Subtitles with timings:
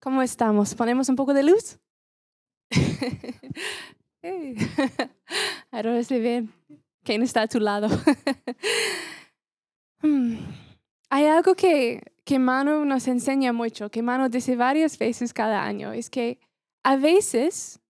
[0.00, 0.74] ¿Cómo estamos?
[0.74, 1.78] ¿Ponemos un poco de luz?
[5.70, 6.46] Ahora se ve
[7.04, 7.88] quién está a tu lado.
[10.02, 10.38] Hmm.
[11.10, 15.92] Hay algo que, que Manu nos enseña mucho, que Manu dice varias veces cada año,
[15.92, 16.38] es que
[16.82, 17.80] a veces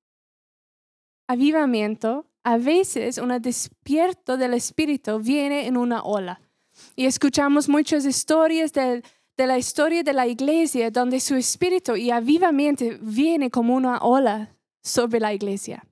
[1.28, 6.40] avivamiento, a veces un despierto del espíritu viene en una ola.
[6.96, 9.04] Y escuchamos muchas historias del
[9.40, 14.54] de la historia de la iglesia donde su espíritu y avivamiento viene como una ola
[14.82, 15.82] sobre la iglesia.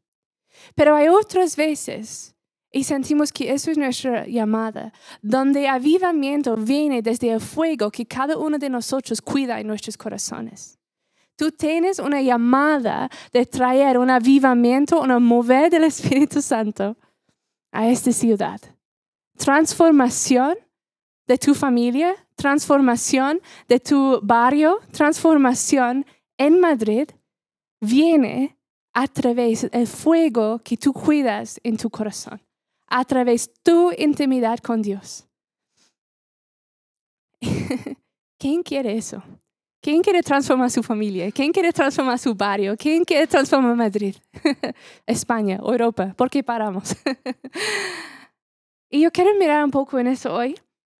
[0.74, 2.34] Pero hay otras veces,
[2.70, 4.92] y sentimos que eso es nuestra llamada,
[5.22, 10.78] donde avivamiento viene desde el fuego que cada uno de nosotros cuida en nuestros corazones.
[11.34, 16.98] Tú tienes una llamada de traer un avivamiento, un mover del Espíritu Santo
[17.72, 18.60] a esta ciudad.
[19.38, 20.54] Transformación
[21.28, 26.04] de tu familia, transformación de tu barrio, transformación
[26.38, 27.08] en Madrid,
[27.80, 28.56] viene
[28.94, 32.40] a través del fuego que tú cuidas en tu corazón,
[32.88, 35.28] a través de tu intimidad con Dios.
[38.38, 39.22] ¿Quién quiere eso?
[39.80, 41.30] ¿Quién quiere transformar su familia?
[41.30, 42.76] ¿Quién quiere transformar su barrio?
[42.76, 44.16] ¿Quién quiere transformar Madrid?
[45.06, 46.14] España, Europa.
[46.16, 46.96] ¿Por qué paramos?
[48.90, 50.56] y yo quiero mirar un poco en eso hoy.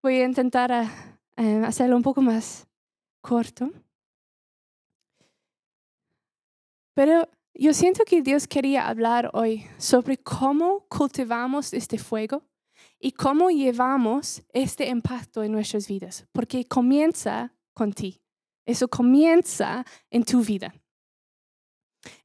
[0.09, 0.91] Voy a intentar a
[1.37, 2.67] eh, hacerlo un poco más
[3.21, 3.71] corto.
[6.95, 12.43] Pero yo siento que Dios quería hablar hoy sobre cómo cultivamos este fuego
[12.99, 18.19] y cómo llevamos este impacto en nuestras vidas, porque comienza con ti.
[18.65, 20.75] Eso comienza en tu vida.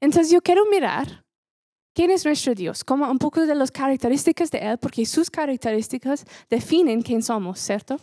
[0.00, 1.23] Entonces yo quiero mirar
[1.94, 6.24] quién es nuestro Dios, como un poco de las características de Él, porque sus características
[6.50, 7.98] definen quién somos, ¿cierto?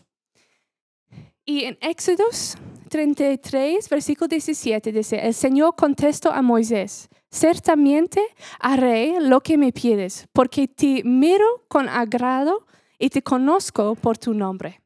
[1.46, 2.58] Y en Éxodos
[2.90, 8.22] 33, versículo 17 dice, el Señor contestó a Moisés, ciertamente
[8.60, 12.66] haré lo que me pides, porque te miro con agrado
[13.00, 14.81] y te conozco por tu nombre.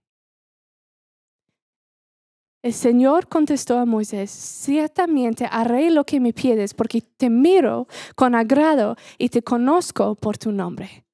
[2.66, 8.34] El Señor contestó a Moisés, ciertamente haré lo que me pides, porque te miro con
[8.34, 11.06] agrado y te conozco por tu nombre.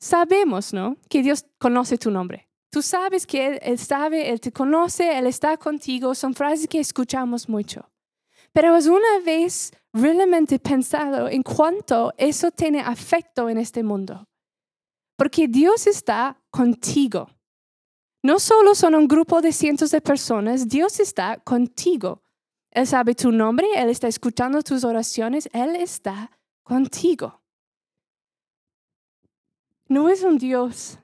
[0.00, 0.96] Sabemos, ¿no?
[1.08, 2.48] Que Dios conoce tu nombre.
[2.72, 6.16] Tú sabes que él, sabe, Él te conoce, Él está contigo.
[6.16, 7.88] Son frases que escuchamos mucho.
[8.50, 14.24] Pero es una vez realmente pensado en cuánto eso tiene afecto en este mundo.
[15.16, 17.28] Porque Dios está contigo.
[18.22, 22.22] No solo son un grupo de cientos de personas, Dios está contigo.
[22.70, 26.30] Él sabe tu nombre, Él está escuchando tus oraciones, Él está
[26.62, 27.40] contigo.
[29.88, 30.98] No es un Dios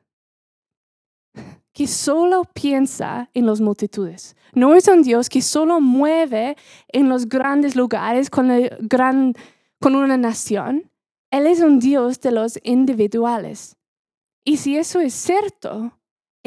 [1.72, 4.36] que solo piensa en las multitudes.
[4.54, 6.56] No es un Dios que solo mueve
[6.88, 8.48] en los grandes lugares con,
[8.80, 9.34] gran,
[9.80, 10.90] con una nación.
[11.30, 13.76] Él es un Dios de los individuales.
[14.44, 15.92] Y si eso es cierto,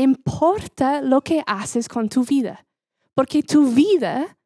[0.01, 2.65] importa lo que haces con tu vida.
[3.13, 4.37] Porque tu vida,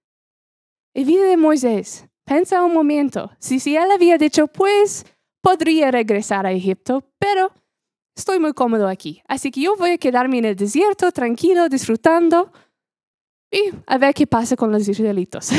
[0.94, 5.06] la vida de Moisés, piensa un momento, si, si él había dicho, pues
[5.42, 7.52] podría regresar a Egipto, pero
[8.16, 9.22] estoy muy cómodo aquí.
[9.28, 12.52] Así que yo voy a quedarme en el desierto, tranquilo, disfrutando
[13.52, 15.52] y a ver qué pasa con los israelitos.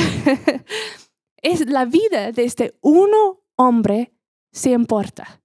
[1.42, 4.12] es la vida de este uno hombre
[4.50, 5.42] se importa.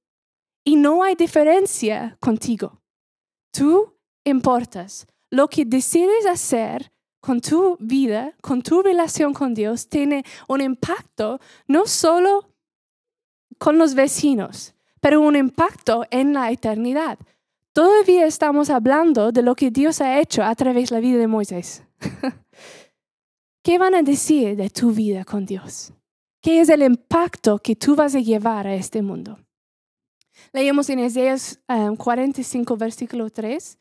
[0.64, 2.82] Y no hay diferencia contigo.
[3.52, 5.08] Tú importas.
[5.30, 11.40] Lo que decides hacer con tu vida, con tu relación con Dios, tiene un impacto
[11.68, 12.50] no solo
[13.58, 17.20] con los vecinos, pero un impacto en la eternidad.
[17.74, 21.28] Todavía estamos hablando de lo que Dios ha hecho a través de la vida de
[21.28, 21.84] Moisés.
[23.64, 25.94] ¿Qué van a decir de tu vida con Dios?
[26.42, 29.38] ¿Qué es el impacto que tú vas a llevar a este mundo?
[30.54, 31.60] Leemos en Isaías
[31.98, 33.78] 45, um, versículo 3.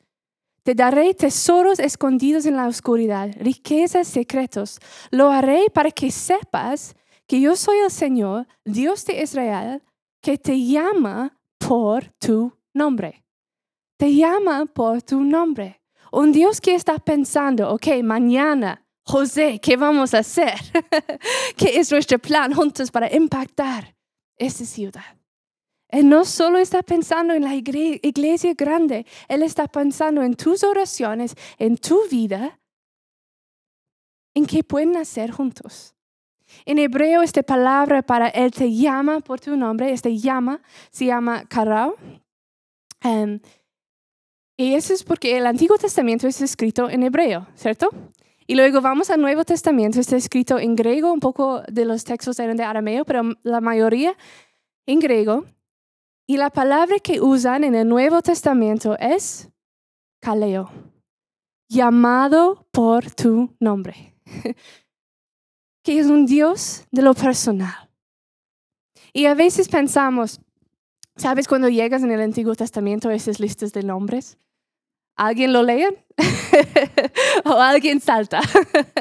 [0.69, 4.79] Te daré tesoros escondidos en la oscuridad, riquezas secretos.
[5.11, 6.95] Lo haré para que sepas
[7.27, 9.83] que yo soy el Señor, Dios de Israel,
[10.21, 13.25] que te llama por tu nombre.
[13.97, 15.81] Te llama por tu nombre.
[16.13, 20.53] Un Dios que está pensando, ok, mañana, José, ¿qué vamos a hacer?
[21.57, 23.97] ¿Qué es nuestro plan juntos para impactar
[24.37, 25.18] esta ciudad?
[25.89, 31.35] Él no solo está pensando en la iglesia grande, Él está pensando en tus oraciones,
[31.59, 32.61] en tu vida,
[34.35, 35.95] en qué pueden hacer juntos.
[36.65, 41.45] En hebreo, esta palabra para Él te llama por tu nombre, este llama, se llama
[41.45, 41.97] karao.
[43.03, 43.41] Em,
[44.57, 47.91] y eso es porque el Antiguo Testamento es escrito en hebreo, ¿cierto?
[48.47, 52.39] Y luego vamos al Nuevo Testamento, está escrito en griego, un poco de los textos
[52.39, 54.17] eran de arameo, pero la mayoría
[54.87, 55.45] en griego.
[56.31, 59.49] Y la palabra que usan en el Nuevo Testamento es
[60.21, 60.71] kaleo,
[61.71, 64.15] llamado por tu nombre,
[65.83, 67.89] que es un Dios de lo personal.
[69.15, 70.39] Y a veces pensamos,
[71.17, 74.37] ¿sabes cuando llegas en el Antiguo Testamento esas listas de nombres?
[75.17, 75.87] ¿Alguien lo lee?
[77.47, 78.43] o alguien salta.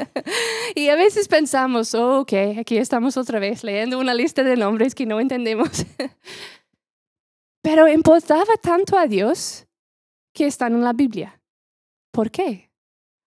[0.75, 4.95] y a veces pensamos, oh, ok, aquí estamos otra vez leyendo una lista de nombres
[4.95, 5.85] que no entendemos.
[7.67, 9.67] Pero importaba tanto a Dios
[10.33, 11.37] que están en la Biblia.
[12.13, 12.71] ¿Por qué?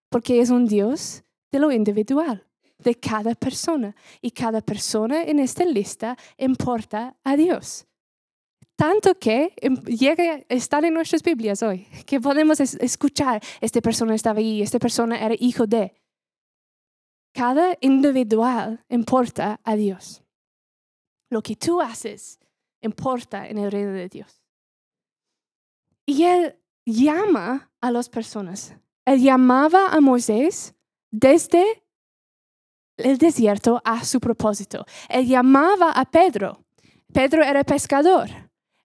[0.08, 1.22] Porque es un Dios
[1.52, 2.48] de lo individual,
[2.78, 3.94] de cada persona.
[4.22, 7.86] Y cada persona en esta lista importa a Dios.
[8.76, 14.14] Tanto que em, llega a estar en nuestras Biblias hoy, que podemos escuchar, esta persona
[14.14, 15.92] estaba ahí, esta persona era hijo de.
[17.34, 20.22] Cada individual importa a Dios.
[21.28, 22.39] Lo que tú haces
[22.80, 24.42] importa en el reino de Dios.
[26.06, 28.74] Y Él llama a las personas.
[29.04, 30.74] Él llamaba a Moisés
[31.10, 31.84] desde
[32.96, 34.84] el desierto a su propósito.
[35.08, 36.64] Él llamaba a Pedro.
[37.12, 38.28] Pedro era pescador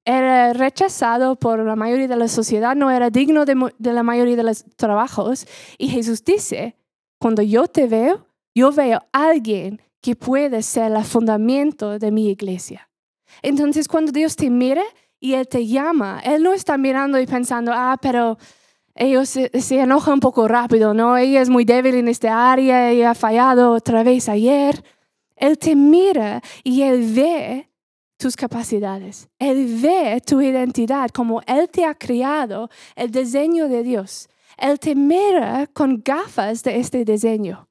[0.05, 4.43] era rechazado por la mayoría de la sociedad, no era digno de, la mayoría de
[4.43, 5.47] los trabajos.
[5.79, 6.77] Y Jesús dice,
[7.19, 12.29] cuando yo te veo, yo veo a alguien que puede ser el fundamento de mi
[12.29, 12.84] iglesia.
[13.41, 14.83] Entonces, cuando Dios te mira
[15.19, 18.37] y Él te llama, Él no está mirando y pensando, ah, pero
[18.95, 21.17] ellos se, se enojan un poco rápido, ¿no?
[21.17, 24.83] Ella es muy débil en esta área, ella ha fallado otra vez ayer.
[25.35, 27.69] Él te mira y Él ve
[28.17, 29.27] tus capacidades.
[29.37, 34.29] Él ve tu identidad como Él te ha creado, el diseño de Dios.
[34.57, 37.67] Él te mira con gafas de este diseño.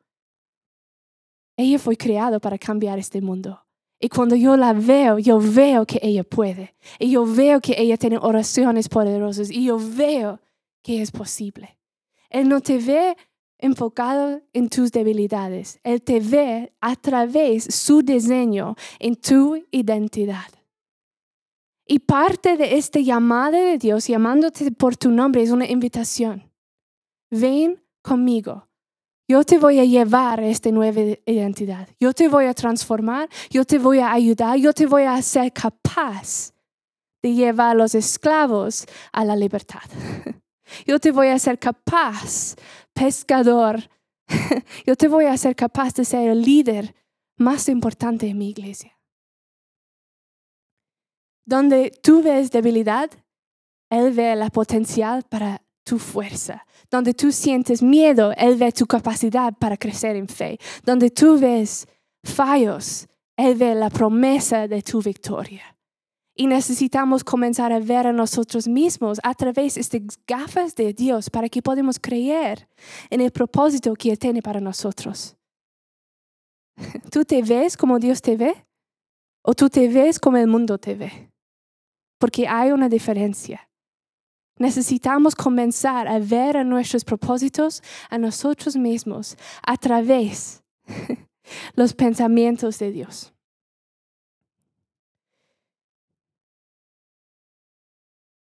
[1.56, 3.63] Ella fue creada para cambiar este mundo.
[4.04, 6.74] Y cuando yo la veo, yo veo que ella puede.
[6.98, 9.50] Y yo veo que ella tiene oraciones poderosas.
[9.50, 10.40] Y yo veo
[10.82, 11.78] que es posible.
[12.28, 13.16] Él no te ve
[13.56, 15.80] enfocado en tus debilidades.
[15.82, 20.52] Él te ve a través su diseño en tu identidad.
[21.86, 26.42] Y parte de este llamado de Dios, llamándote por tu nombre, es una invitación.
[27.30, 28.68] Ven conmigo.
[29.26, 31.88] Yo te voy a llevar a esta nueva identidad.
[31.98, 33.28] Yo te voy a transformar.
[33.50, 34.58] Yo te voy a ayudar.
[34.58, 36.52] Yo te voy a hacer capaz
[37.22, 39.80] de llevar a los esclavos a la libertad.
[40.86, 42.56] Yo te voy a hacer capaz
[42.94, 43.88] pescador,
[44.86, 46.94] yo te voy a hacer capaz de ser el líder
[47.36, 48.98] más importante en mi iglesia.
[51.46, 53.10] Donde tú ves debilidad,
[53.90, 56.66] Él ve la potencial para tu fuerza.
[56.90, 60.58] Donde tú sientes miedo, Él ve tu capacidad para crecer en fe.
[60.84, 61.86] Donde tú ves
[62.22, 65.74] fallos, Él ve la promesa de tu victoria.
[66.36, 71.30] Y necesitamos comenzar a ver a nosotros mismos a través de estas gafas de Dios
[71.30, 72.68] para que podamos creer
[73.08, 75.36] en el propósito que Él tiene para nosotros.
[77.10, 78.66] ¿Tú te ves como Dios te ve?
[79.42, 81.30] ¿O tú te ves como el mundo te ve?
[82.18, 83.68] Porque hay una diferencia.
[84.58, 90.62] Necesitamos comenzar a ver a nuestros propósitos, a nosotros mismos, a través
[91.74, 93.32] los pensamientos de Dios.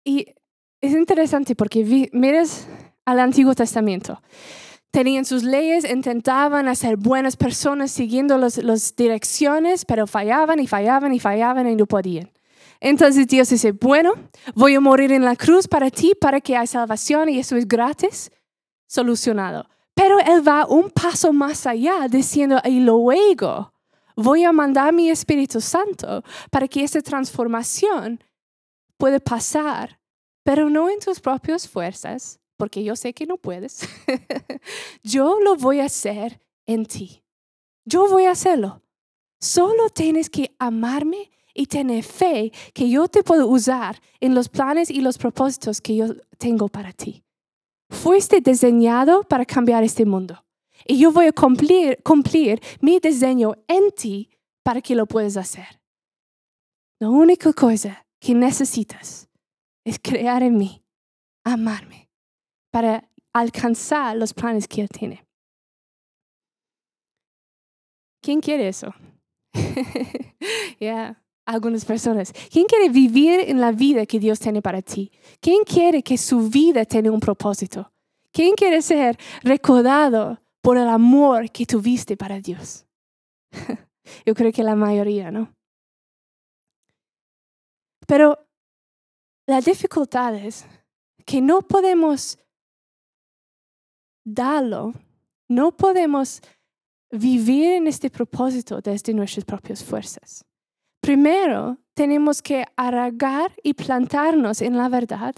[0.05, 0.35] Y
[0.81, 2.67] es interesante porque miras
[3.05, 4.21] al Antiguo Testamento.
[4.91, 11.21] Tenían sus leyes, intentaban hacer buenas personas siguiendo las direcciones, pero fallaban y fallaban y
[11.21, 12.31] fallaban y no podían.
[12.85, 14.15] Entonces Dios dice, bueno,
[14.57, 17.67] voy a morir en la cruz para ti, para que haya salvación y eso es
[17.69, 18.33] gratis,
[18.89, 19.69] solucionado.
[19.95, 23.73] Pero Él va un paso más allá diciendo, y luego
[24.17, 28.19] voy a mandar mi Espíritu Santo para que esa transformación
[28.97, 30.01] puede pasar,
[30.43, 33.89] pero no en tus propias fuerzas, porque yo sé que no puedes.
[35.05, 37.23] yo lo voy a hacer en ti.
[37.85, 38.83] Yo voy a hacerlo.
[39.39, 44.91] Solo tienes que amarme y tener fe que yo te puedo usar en los planes
[44.91, 47.23] y los propósitos que yo tengo para ti.
[47.91, 50.45] Fuiste diseñado para cambiar este mundo.
[50.87, 54.31] Y yo voy a cumplir, cumplir mi diseño en ti
[54.63, 55.81] para que lo puedas hacer.
[56.99, 59.29] La única cosa que necesitas
[59.85, 60.85] es crear en mí,
[61.45, 62.09] amarme,
[62.71, 65.27] para alcanzar los planes que Él tiene.
[68.23, 68.95] ¿Quién quiere eso?
[71.47, 72.33] Ya, algunas personas.
[72.51, 75.11] ¿Quién quiere vivir en la vida que Dios tiene para ti?
[75.41, 77.93] ¿Quién quiere que su vida tenga un propósito?
[78.33, 82.87] ¿Quién quiere ser recordado por el amor que tuviste para Dios.
[84.25, 85.55] Yo creo que la mayoría, ¿no?
[88.07, 88.39] Pero
[89.47, 90.65] la dificultad es
[91.27, 92.39] que no podemos
[94.25, 94.93] darlo,
[95.49, 96.41] no podemos
[97.11, 100.45] vivir en este propósito desde nuestras propias fuerzas.
[101.03, 105.35] Primero, tenemos que arraigar y plantarnos en la verdad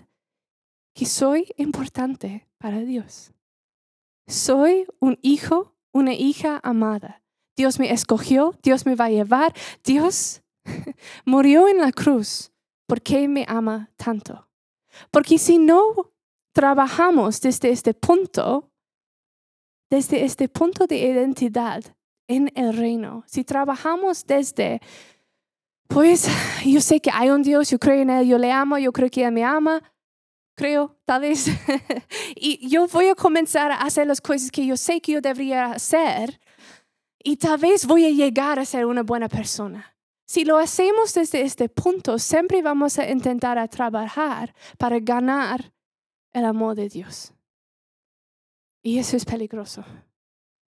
[0.95, 3.33] que soy importante para Dios.
[4.29, 7.23] Soy un hijo, una hija amada.
[7.57, 10.43] Dios me escogió, Dios me va a llevar, Dios
[11.25, 12.53] murió en la cruz
[12.87, 14.51] porque me ama tanto.
[15.11, 16.13] Porque si no
[16.53, 18.71] trabajamos desde este punto,
[19.91, 21.83] desde este punto de identidad
[22.29, 24.81] en el reino, si trabajamos desde,
[25.89, 26.29] pues
[26.65, 29.11] yo sé que hay un Dios, yo creo en Él, yo le amo, yo creo
[29.11, 29.83] que Él me ama,
[30.57, 31.47] creo, tal vez,
[32.37, 35.67] y yo voy a comenzar a hacer las cosas que yo sé que yo debería
[35.67, 36.41] hacer,
[37.23, 39.97] y tal vez voy a llegar a ser una buena persona.
[40.27, 45.73] Si lo hacemos desde este punto, siempre vamos a intentar a trabajar para ganar
[46.33, 47.33] el amor de Dios.
[48.83, 49.85] Y eso es peligroso,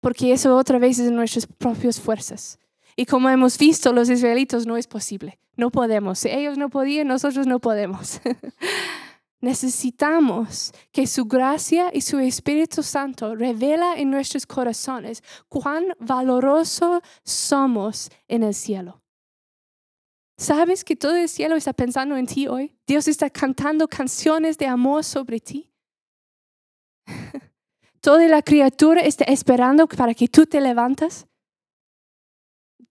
[0.00, 2.58] porque eso otra vez es en nuestras propias fuerzas.
[2.96, 5.38] Y como hemos visto, los israelitos no es posible.
[5.56, 6.20] No podemos.
[6.20, 8.20] Si ellos no podían, nosotros no podemos.
[9.40, 18.10] Necesitamos que su gracia y su Espíritu Santo revela en nuestros corazones cuán valoroso somos
[18.26, 19.02] en el cielo.
[20.36, 22.74] ¿Sabes que todo el cielo está pensando en ti hoy?
[22.86, 25.70] Dios está cantando canciones de amor sobre ti.
[28.00, 31.26] Toda la criatura está esperando para que tú te levantas.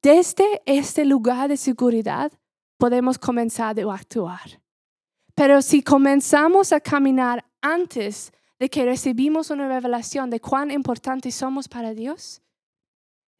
[0.04, 2.32] Desde este lugar de seguridad
[2.78, 4.62] podemos comenzar a actuar.
[5.34, 11.68] Pero si comenzamos a caminar antes de que recibimos una revelación de cuán importantes somos
[11.68, 12.44] para Dios,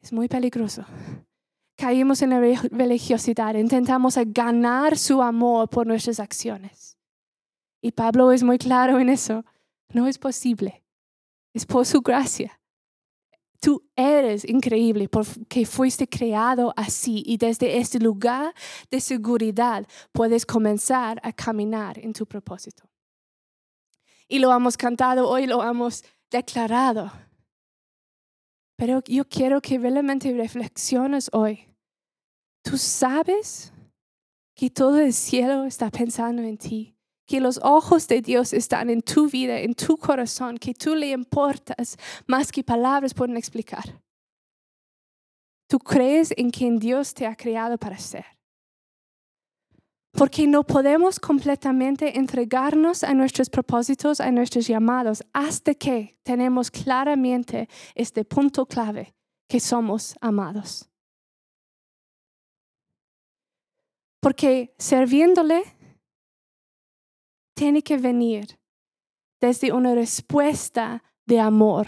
[0.02, 0.84] es muy peligroso
[1.76, 6.96] caímos en la religiosidad, intentamos ganar su amor por nuestras acciones.
[7.82, 9.44] Y Pablo es muy claro en eso.
[9.92, 10.82] No es posible.
[11.52, 12.58] Es por su gracia.
[13.60, 18.54] Tú eres increíble porque fuiste creado así y desde este lugar
[18.90, 22.84] de seguridad puedes comenzar a caminar en tu propósito.
[24.28, 27.10] Y lo hemos cantado hoy, lo hemos declarado.
[28.76, 31.68] Pero yo quiero que realmente reflexiones hoy.
[32.62, 33.72] Tú sabes
[34.54, 36.93] que todo el cielo está pensando en ti,
[37.26, 41.10] que los ojos de Dios están en tu vida, en tu corazón, que tú le
[41.10, 44.00] importas más que palabras pueden explicar.
[45.66, 48.26] Tú crees en quien Dios te ha creado para ser.
[50.12, 57.68] Porque no podemos completamente entregarnos a nuestros propósitos, a nuestros llamados, hasta que tenemos claramente
[57.96, 59.12] este punto clave,
[59.48, 60.88] que somos amados.
[64.20, 65.73] Porque serviéndole
[67.54, 68.58] tiene que venir
[69.40, 71.86] desde una respuesta de amor.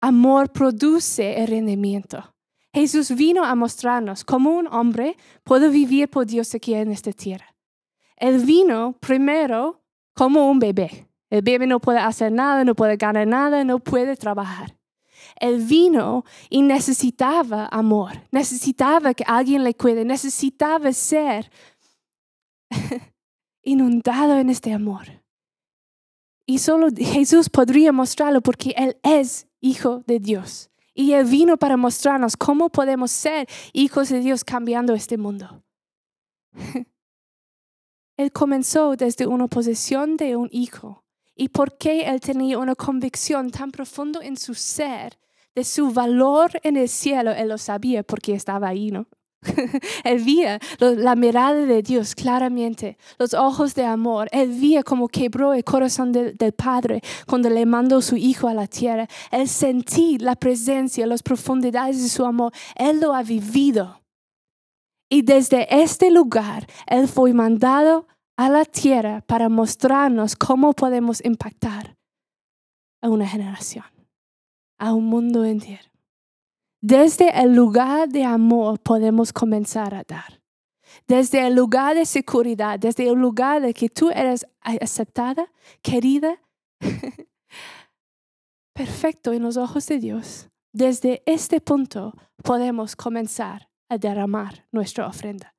[0.00, 2.34] Amor produce el rendimiento.
[2.74, 7.54] Jesús vino a mostrarnos cómo un hombre puede vivir por Dios aquí en esta tierra.
[8.16, 9.82] Él vino primero
[10.14, 11.08] como un bebé.
[11.28, 14.76] El bebé no puede hacer nada, no puede ganar nada, no puede trabajar.
[15.36, 21.50] Él vino y necesitaba amor, necesitaba que alguien le cuide, necesitaba ser
[23.62, 25.22] inundado en este amor.
[26.46, 30.70] Y solo Jesús podría mostrarlo porque Él es hijo de Dios.
[30.94, 35.62] Y Él vino para mostrarnos cómo podemos ser hijos de Dios cambiando este mundo.
[38.16, 41.04] Él comenzó desde una posición de un hijo.
[41.34, 45.18] Y porque Él tenía una convicción tan profunda en su ser
[45.54, 49.06] de su valor en el cielo, Él lo sabía porque estaba ahí, ¿no?
[50.04, 54.28] él veía la mirada de Dios claramente, los ojos de amor.
[54.32, 58.66] Él veía cómo quebró el corazón del Padre cuando le mandó su Hijo a la
[58.66, 59.08] tierra.
[59.30, 62.52] Él sentí la presencia, las profundidades de su amor.
[62.76, 64.00] Él lo ha vivido.
[65.08, 68.06] Y desde este lugar, Él fue mandado
[68.36, 71.96] a la tierra para mostrarnos cómo podemos impactar
[73.02, 73.84] a una generación,
[74.78, 75.91] a un mundo entero.
[76.82, 80.42] Desde el lugar de amor podemos comenzar a dar.
[81.06, 85.46] Desde el lugar de seguridad, desde el lugar de que tú eres aceptada,
[85.80, 86.40] querida,
[88.74, 90.48] perfecto en los ojos de Dios.
[90.72, 95.54] Desde este punto podemos comenzar a derramar nuestra ofrenda.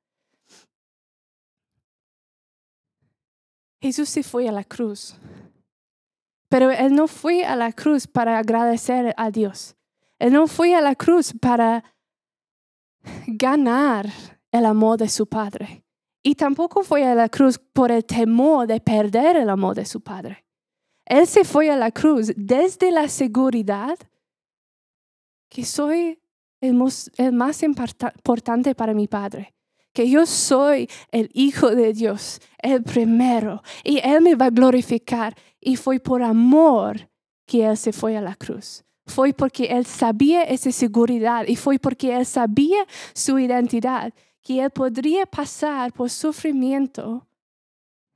[3.80, 5.16] Jesús se fue a la cruz,
[6.50, 9.74] pero Él no fue a la cruz para agradecer a Dios
[10.18, 11.84] Él no fue a la cruz para
[13.26, 14.08] ganar
[14.50, 15.84] el amor de su Padre.
[16.22, 20.00] Y tampoco fue a la cruz por el temor de perder el amor de su
[20.00, 20.44] Padre.
[21.04, 23.98] Él se fue a la cruz desde la seguridad
[25.50, 26.18] que soy
[26.60, 26.74] el,
[27.32, 29.54] más importante para mi Padre,
[29.92, 35.36] que yo soy el Hijo de Dios, el primero, y Él me va a glorificar.
[35.60, 37.08] Y fue por amor
[37.46, 38.84] que Él se fue a la cruz.
[39.06, 44.70] Fue porque Él sabía esa seguridad y fue porque Él sabía su identidad, que Él
[44.70, 47.26] podría pasar por sufrimiento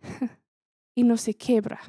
[0.94, 1.80] y no se quebra.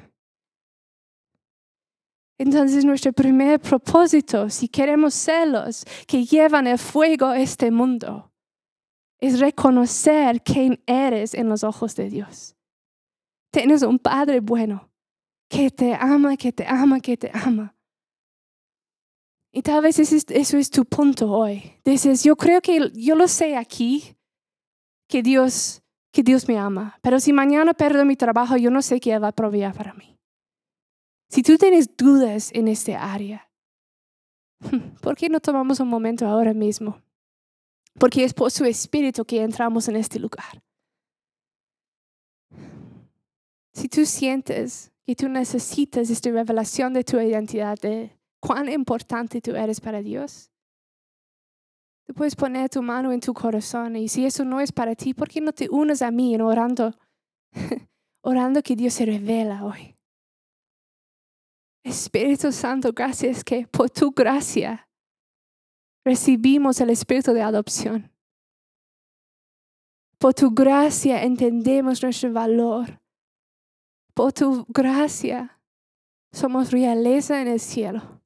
[2.38, 8.32] Entonces nuestro primer propósito, si queremos celos que llevan el fuego a este mundo,
[9.18, 12.56] es reconocer quién eres en los ojos de Dios.
[13.50, 14.90] Tienes un Padre bueno
[15.48, 17.74] que te ama, que te ama, que te ama.
[19.52, 21.74] Y tal vez eso es tu punto hoy.
[21.84, 24.16] Dices, yo creo que yo lo sé aquí,
[25.08, 26.98] que Dios, que Dios me ama.
[27.02, 30.16] Pero si mañana pierdo mi trabajo, yo no sé qué va a proveer para mí.
[31.28, 33.50] Si tú tienes dudas en este área,
[35.00, 37.00] ¿por qué no tomamos un momento ahora mismo?
[37.98, 40.62] Porque es por su espíritu que entramos en este lugar.
[43.72, 49.54] Si tú sientes que tú necesitas esta revelación de tu identidad, de cuán importante tú
[49.54, 50.50] eres para Dios,
[52.06, 55.14] tú puedes poner tu mano en tu corazón y si eso no es para ti,
[55.14, 56.98] ¿por qué no te unes a mí en orando,
[58.22, 59.96] orando que Dios se revela hoy?
[61.84, 64.88] Espíritu Santo, gracias que por tu gracia
[66.04, 68.10] recibimos el espíritu de adopción.
[70.18, 73.00] Por tu gracia entendemos nuestro valor.
[74.12, 75.58] Por tu gracia
[76.32, 78.19] somos realeza en el cielo.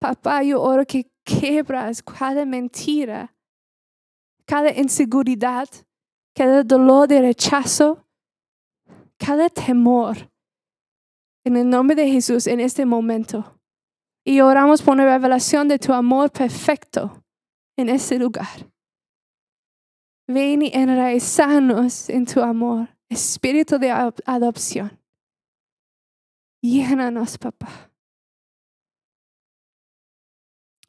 [0.00, 3.34] Papá, yo oro que quebras cada mentira,
[4.46, 5.68] cada inseguridad,
[6.34, 8.06] cada dolor de rechazo,
[9.18, 10.30] cada temor
[11.44, 13.60] en el nombre de Jesús en este momento.
[14.24, 17.22] Y oramos por una revelación de tu amor perfecto
[17.76, 18.70] en este lugar.
[20.26, 24.98] Ven y enraizanos en tu amor, espíritu de adopción.
[26.62, 27.89] Llénanos, papá.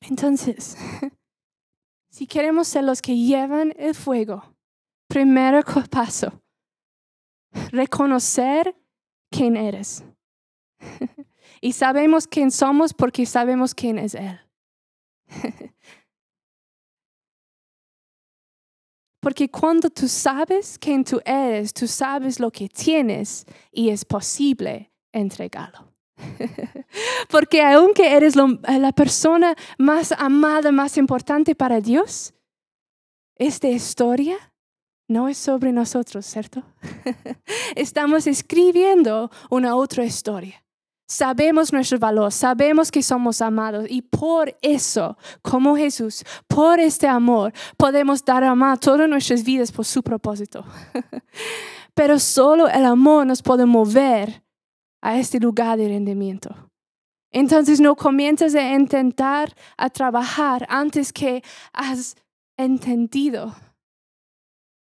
[0.02, 0.76] Entonces,
[2.10, 4.56] si queremos ser los que llevan el fuego,
[5.08, 6.42] primero paso,
[7.72, 8.76] reconocer
[9.30, 10.04] quién eres.
[11.62, 14.40] y sabemos quién somos porque sabemos quién es Él.
[19.22, 24.92] porque cuando tú sabes quién tú eres, tú sabes lo que tienes y es posible
[25.12, 25.91] entregarlo.
[27.30, 32.34] porque aunque eres la persona más amada, más importante para Dios,
[33.36, 34.38] esta historia
[35.08, 36.64] no es sobre nosotros, ¿cierto?
[37.76, 40.64] Estamos escribiendo una otra historia.
[41.08, 47.52] Sabemos nuestro valor, sabemos que somos amados y por eso, como Jesús, por este amor,
[47.76, 50.64] podemos dar a amar todas nuestras vidas por su propósito.
[51.94, 54.41] Pero solo el amor nos puede mover
[55.02, 56.72] a este lugar de rendimiento.
[57.32, 62.16] Entonces no comiences a intentar a trabajar antes que has
[62.58, 63.56] entendido.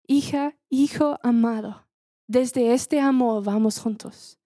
[0.06, 1.86] Hija, hijo amado,
[2.26, 4.38] desde este amor vamos juntos.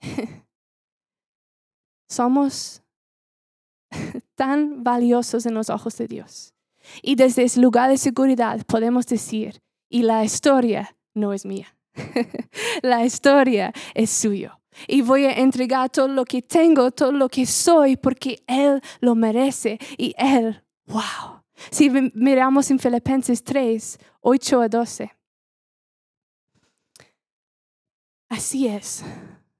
[2.08, 2.82] Somos
[4.34, 6.54] tan valiosos en los ojos de Dios.
[7.02, 11.75] Y desde ese lugar de seguridad podemos decir, y la historia no es mía,
[12.82, 14.58] la historia es suyo.
[14.86, 19.14] Y voy a entregar todo lo que tengo, todo lo que soy, porque Él lo
[19.14, 19.78] merece.
[19.96, 21.42] Y Él, wow.
[21.70, 25.12] Si miramos en Filipenses 3, 8 a 12.
[28.28, 29.02] Así es.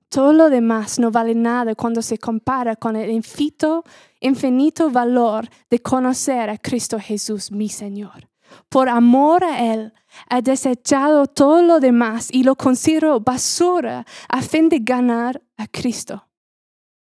[0.09, 3.85] Todo lo demás no vale nada cuando se compara con el infinito,
[4.21, 8.29] infinito valor de conocer a Cristo Jesús, mi Señor.
[8.69, 9.93] Por amor a Él,
[10.31, 16.29] he desechado todo lo demás y lo considero basura a fin de ganar a Cristo.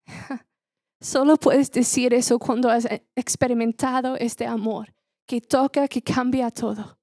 [1.02, 4.94] Solo puedes decir eso cuando has experimentado este amor
[5.28, 6.98] que toca, que cambia todo.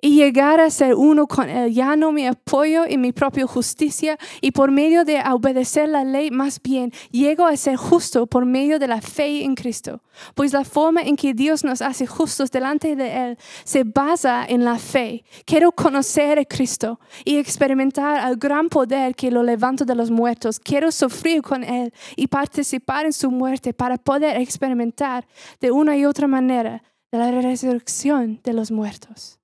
[0.00, 1.72] Y llegar a ser uno con Él.
[1.72, 6.30] Ya no me apoyo en mi propia justicia y por medio de obedecer la ley,
[6.30, 10.02] más bien llego a ser justo por medio de la fe en Cristo.
[10.34, 14.64] Pues la forma en que Dios nos hace justos delante de Él se basa en
[14.64, 15.24] la fe.
[15.44, 20.58] Quiero conocer a Cristo y experimentar el gran poder que lo levanta de los muertos.
[20.58, 25.26] Quiero sufrir con Él y participar en su muerte para poder experimentar
[25.60, 26.82] de una y otra manera
[27.12, 29.38] la resurrección de los muertos.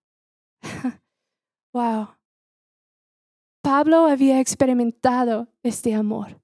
[1.75, 2.09] wow.
[3.63, 6.41] Pablo había experimentado este amor.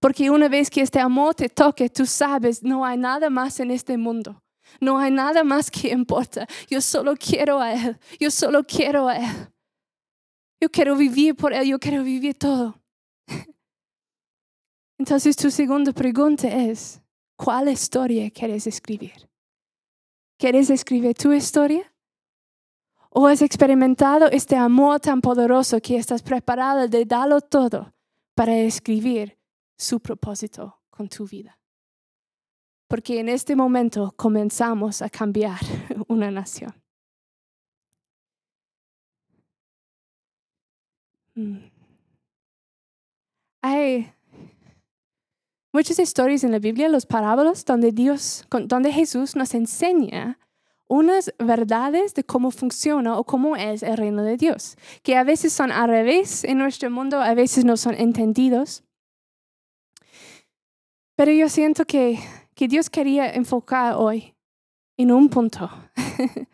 [0.00, 3.70] Porque una vez que este amor te toque, tú sabes, no hay nada más en
[3.70, 4.42] este mundo.
[4.80, 6.46] No hay nada más que importa.
[6.68, 7.98] Yo solo quiero a Él.
[8.18, 9.52] Yo solo quiero a Él.
[10.60, 11.68] Yo quiero vivir por Él.
[11.68, 12.80] Yo quiero vivir todo.
[14.98, 17.02] Entonces tu segunda pregunta es,
[17.36, 19.28] ¿cuál historia quieres escribir?
[20.38, 21.89] ¿Quieres escribir tu historia?
[23.12, 27.92] ¿O has experimentado este amor tan poderoso que estás preparado de darlo todo
[28.36, 29.36] para escribir
[29.76, 31.58] su propósito con tu vida?
[32.86, 35.58] Porque en este momento comenzamos a cambiar
[36.08, 36.72] una nación.
[41.34, 41.68] Mm.
[43.62, 44.12] Hay
[45.72, 50.38] muchas historias en la Biblia, los parábolas, donde Dios, donde Jesús nos enseña
[50.90, 55.52] unas verdades de cómo funciona o cómo es el reino de Dios, que a veces
[55.52, 58.82] son al revés en nuestro mundo, a veces no son entendidos.
[61.14, 62.18] Pero yo siento que,
[62.56, 64.34] que Dios quería enfocar hoy
[64.96, 65.70] en un punto.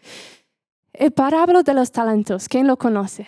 [0.93, 3.27] el parábola de los talentos, ¿quién lo conoce?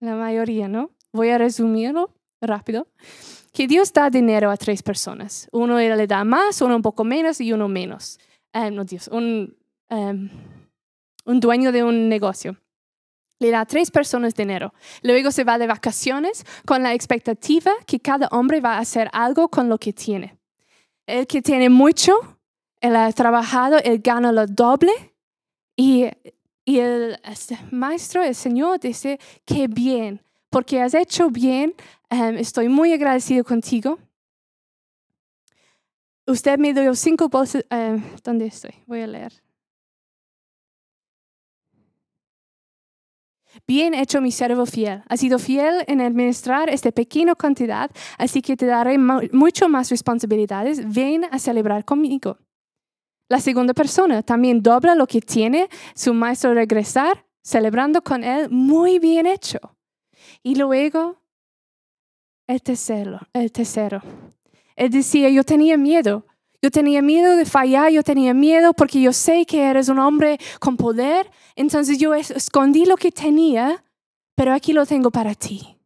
[0.00, 0.90] La mayoría, ¿no?
[1.12, 2.88] Voy a resumirlo rápido.
[3.52, 5.48] Que Dios da dinero a tres personas.
[5.52, 8.18] Uno le da más, uno un poco menos y uno menos.
[8.52, 9.56] Eh, no Dios, un,
[9.88, 10.28] em,
[11.24, 12.56] un dueño de un negocio.
[13.38, 14.72] Le da tres personas dinero.
[15.02, 19.48] Luego se va de vacaciones con la expectativa que cada hombre va a hacer algo
[19.48, 20.38] con lo que tiene.
[21.06, 22.12] El que tiene mucho,
[22.80, 24.92] él ha trabajado, él gana lo doble
[25.76, 26.06] y,
[26.64, 31.74] y el este, maestro, el Señor, dice, qué bien, porque has hecho bien,
[32.10, 33.98] em, estoy muy agradecido contigo
[36.26, 37.64] Usted me dio cinco bolsas.
[37.70, 38.74] Eh, ¿Dónde estoy?
[38.86, 39.32] Voy a leer.
[43.66, 45.02] Bien hecho, mi servo fiel.
[45.08, 50.92] Has sido fiel en administrar esta pequeña cantidad, así que te daré mucho más responsabilidades.
[50.92, 52.38] Ven a celebrar conmigo.
[53.28, 58.48] La segunda persona también dobla lo que tiene su maestro regresar, celebrando con él.
[58.50, 59.58] Muy bien hecho.
[60.42, 61.16] Y luego,
[62.46, 63.20] el tercero.
[63.32, 64.02] El tercero.
[64.76, 66.26] Él decía, yo tenía miedo.
[66.62, 70.38] Yo tenía miedo de fallar, yo tenía miedo porque yo sé que eres un hombre
[70.60, 71.28] con poder.
[71.56, 73.84] Entonces yo escondí lo que tenía,
[74.36, 75.76] pero aquí lo tengo para ti.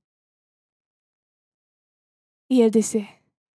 [2.49, 3.09] Y él dice,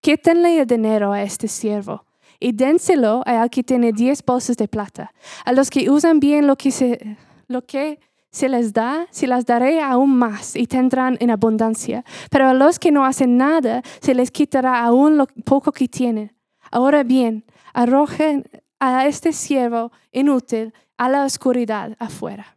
[0.02, 2.06] quítenle el dinero a este siervo
[2.40, 5.14] y dénselo al que tiene diez bolsas de plata.
[5.44, 8.00] A los que usan bien lo que se, lo que
[8.32, 12.04] se les da, se las daré aún más y tendrán en abundancia.
[12.30, 16.36] Pero a los que no hacen nada, se les quitará aún lo poco que tienen.
[16.72, 18.46] Ahora bien, arrojen
[18.80, 22.56] a este siervo inútil a la oscuridad afuera.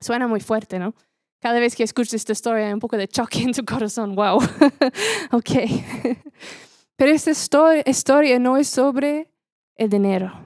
[0.00, 0.94] Suena muy fuerte, ¿no?
[1.40, 4.14] Cada vez que escuchas esta historia hay un poco de choque en tu corazón.
[4.14, 4.38] Wow.
[5.32, 5.50] ok.
[6.96, 9.30] Pero esta historia no es sobre
[9.76, 10.45] el dinero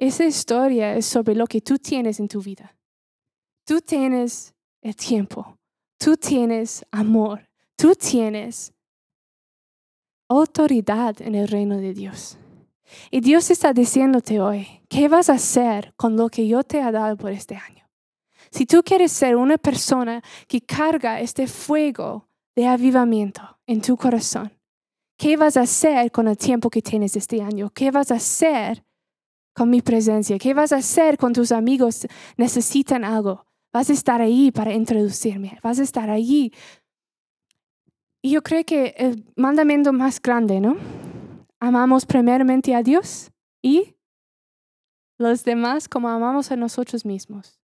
[0.00, 2.74] esa historia es sobre lo que tú tienes en tu vida.
[3.66, 5.58] Tú tienes el tiempo,
[5.98, 8.72] tú tienes amor, tú tienes
[10.26, 12.38] autoridad en el reino de Dios.
[13.10, 16.90] Y Dios está diciéndote hoy, ¿qué vas a hacer con lo que yo te he
[16.90, 17.86] dado por este año?
[18.50, 24.50] Si tú quieres ser una persona que carga este fuego de avivamiento en tu corazón,
[25.18, 27.68] ¿qué vas a hacer con el tiempo que tienes este año?
[27.68, 28.82] ¿Qué vas a hacer
[29.60, 30.38] con mi presencia?
[30.38, 32.06] ¿Qué vas a hacer con tus amigos
[32.38, 33.44] necesitan algo?
[33.74, 36.50] Vas a estar ahí para introducirme, vas a estar ahí.
[38.22, 40.78] Y yo creo que el mandamiento más grande, ¿no?
[41.58, 43.96] Amamos primeramente a Dios y
[45.18, 47.60] los demás como amamos a nosotros mismos.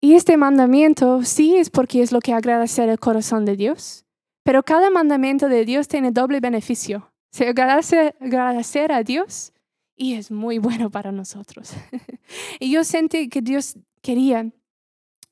[0.00, 4.06] Y este mandamiento sí es porque es lo que agradecer el corazón de Dios,
[4.44, 7.12] pero cada mandamiento de Dios tiene doble beneficio.
[7.32, 9.52] Se agradece agradecer a Dios
[9.98, 11.72] y es muy bueno para nosotros.
[12.60, 14.50] y yo sentí que Dios quería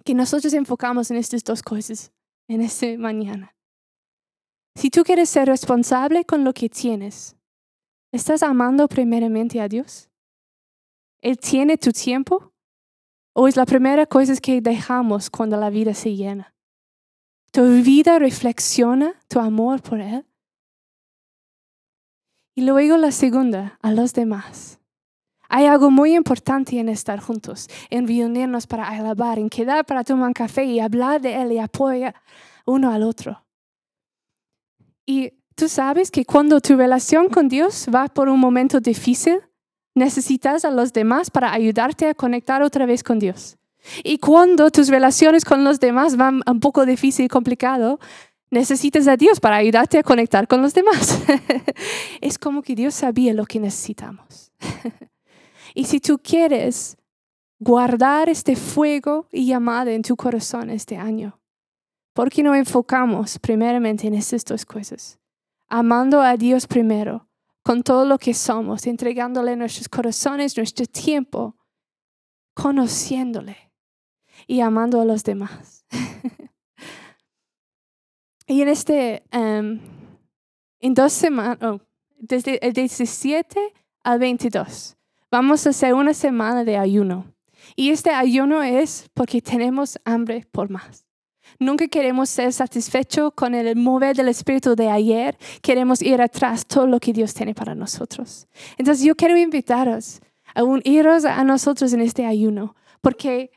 [0.05, 2.13] que nosotros enfocamos en estas dos cosas
[2.49, 3.55] en esta mañana.
[4.75, 7.37] Si tú quieres ser responsable con lo que tienes,
[8.13, 10.11] ¿estás amando primeramente a Dios?
[11.23, 12.53] ¿Él tiene tu tiempo?
[13.33, 16.55] ¿O es la primera cosa que dejamos cuando la vida se llena?
[17.53, 20.27] ¿Tu vida reflexiona tu amor por Él?
[22.59, 24.81] Y luego la segunda, a los demás.
[25.51, 30.33] Hay algo muy importante en estar juntos, en reunirnos para alabar, en quedar para tomar
[30.33, 32.15] café y hablar de Él y apoyar
[32.65, 33.45] uno al otro.
[35.05, 39.43] Y tú sabes que cuando tu relación con Dios va por un momento difícil,
[39.95, 43.59] necesitas a los demás para ayudarte a conectar otra vez con Dios.
[44.03, 48.01] Y cuando tus relaciones con los demás van un poco difícil y complicado,
[48.51, 51.23] necesitas a Dios para ayudarte a conectar con los demás.
[52.21, 54.53] es como que Dios sabía lo que necesitamos.
[55.75, 56.97] y si tú quieres
[57.59, 61.41] guardar este fuego y llamada en tu corazón este año,
[62.13, 65.19] ¿por qué no enfocamos primeramente en estas dos cosas?
[65.69, 67.29] Amando a Dios primero,
[67.63, 71.57] con todo lo que somos, entregándole nuestros corazones, nuestro tiempo,
[72.55, 73.73] conociéndole
[74.47, 75.85] y amando a los demás.
[78.47, 79.81] y en este, em,
[80.81, 81.81] en dos semanas, oh,
[82.19, 83.61] desde el 17
[84.05, 84.97] al 22,
[85.31, 87.27] vamos a hacer una semana de ayuno.
[87.75, 91.07] Y este ayuno es porque tenemos hambre por más.
[91.59, 95.37] Nunca queremos ser satisfechos con el mover del Espíritu de ayer.
[95.63, 98.47] Queremos ir atrás todo lo que Dios tiene para nosotros.
[98.77, 100.21] Entonces yo quiero invitaros
[100.55, 103.51] a uniros a nosotros en este ayuno, porque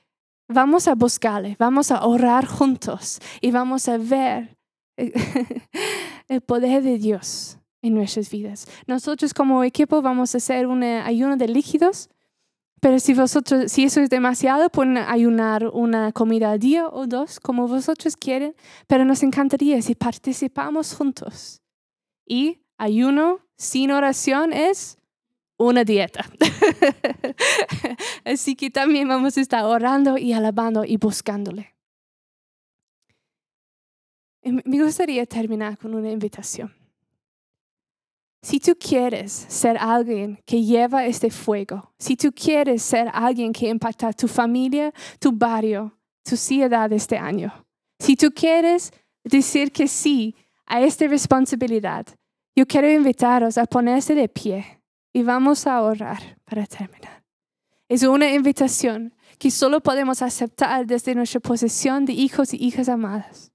[0.47, 4.59] vamos a buscarle, vamos a orar juntos y vamos a ver
[6.27, 8.67] el poder de Dios en nuestras vidas.
[8.88, 12.09] Nosotros como equipo vamos a hacer un ayuno de líquidos
[12.79, 17.39] pero si vosotros, si eso es demasiado, pueden ayunar una comida al día o dos,
[17.39, 18.55] como vosotros quieren.
[18.88, 21.62] Pero nos encantaría si participamos juntos.
[22.25, 24.97] Y ayuno sin oración es
[25.57, 26.25] una dieta.
[28.25, 31.75] Así que también vamos a estar orando y alabando y buscándole.
[34.43, 36.73] Me gustaría terminar con una invitación.
[38.41, 43.67] Si tú quieres ser alguien que lleva este fuego, si tú quieres ser alguien que
[43.67, 47.65] impacta tu familia, tu barrio, tu ciudad este año,
[47.99, 48.93] si tú quieres
[49.25, 52.06] decir que sí a esta responsabilidad,
[52.56, 57.23] yo quiero invitaros a ponerse de pie y vamos a orar para terminar.
[57.89, 63.52] Es una invitación que solo podemos aceptar desde nuestra posición de hijos y hijas amadas.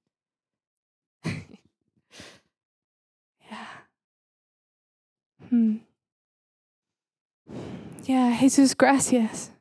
[5.54, 5.80] Mm.
[8.04, 9.52] Ya, Jesús, gracias.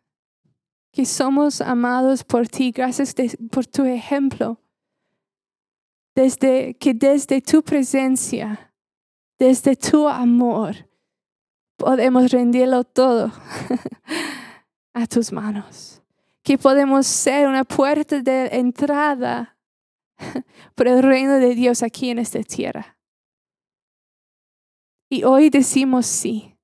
[0.92, 2.72] Que somos amados por ti.
[2.72, 3.14] Gracias
[3.52, 4.60] por tu ejemplo.
[6.16, 8.74] Desde que desde tu presencia,
[9.40, 10.76] desde tu amor,
[11.78, 13.32] podemos rendirlo todo
[14.94, 16.02] a tus manos.
[16.44, 19.58] Que podemos ser una puerta de entrada
[20.76, 22.98] por el reino de Dios aquí en esta tierra.
[25.14, 26.58] Y hoy decimos sí.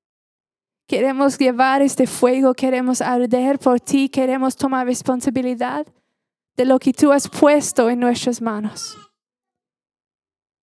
[0.88, 5.85] Queremos llevar este fuego, queremos arder por ti, queremos tomar responsabilidad
[6.57, 8.97] de lo que tú has puesto en nuestras manos.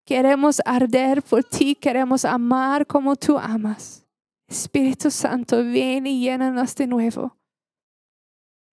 [0.05, 4.05] Queremos arder por ti, queremos amar como tú amas.
[4.49, 7.37] Espíritu Santo, ven y llénanos de nuevo.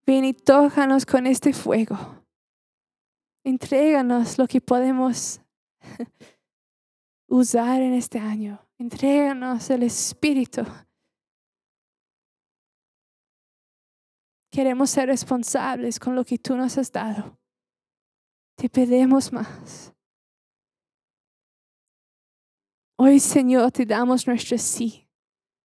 [0.08, 2.00] Ven y tócanos con este fuego.
[3.44, 5.40] Entréganos lo que podemos
[7.28, 8.60] usar en este año.
[8.80, 10.62] Entréganos el Espíritu.
[14.52, 17.38] Queremos ser responsables con lo que tú nos has dado.
[18.56, 19.94] Te pedimos más.
[22.98, 25.08] Hoy, Señor, te damos nuestro sí.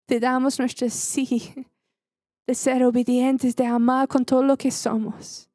[0.07, 1.66] Te damos nuestro sí
[2.49, 5.51] de ser obedientes, de amar con todo lo que somos,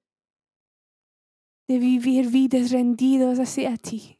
[1.68, 4.20] de vivir vidas rendidos hacia ti.